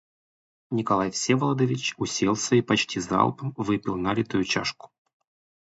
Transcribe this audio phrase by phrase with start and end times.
[0.71, 4.89] Николай Всеволодович уселся и почти залпом выпил налитую чашку.